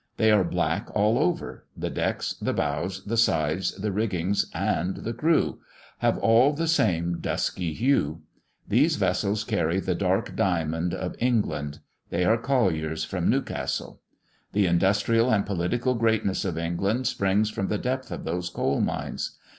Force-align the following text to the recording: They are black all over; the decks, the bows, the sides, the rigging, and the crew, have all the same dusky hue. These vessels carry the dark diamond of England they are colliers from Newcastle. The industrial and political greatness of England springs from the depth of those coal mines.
They 0.17 0.31
are 0.31 0.43
black 0.43 0.89
all 0.95 1.19
over; 1.19 1.67
the 1.77 1.91
decks, 1.91 2.33
the 2.41 2.53
bows, 2.53 3.05
the 3.05 3.17
sides, 3.17 3.75
the 3.75 3.91
rigging, 3.91 4.35
and 4.51 4.95
the 4.95 5.13
crew, 5.13 5.59
have 5.99 6.17
all 6.17 6.53
the 6.53 6.67
same 6.67 7.19
dusky 7.19 7.73
hue. 7.75 8.23
These 8.67 8.95
vessels 8.95 9.43
carry 9.43 9.79
the 9.79 9.93
dark 9.93 10.35
diamond 10.35 10.95
of 10.95 11.13
England 11.19 11.81
they 12.09 12.25
are 12.25 12.39
colliers 12.39 13.03
from 13.05 13.29
Newcastle. 13.29 14.01
The 14.53 14.65
industrial 14.65 15.31
and 15.31 15.45
political 15.45 15.93
greatness 15.93 16.45
of 16.45 16.57
England 16.57 17.05
springs 17.05 17.51
from 17.51 17.67
the 17.67 17.77
depth 17.77 18.09
of 18.11 18.23
those 18.23 18.49
coal 18.49 18.81
mines. 18.81 19.37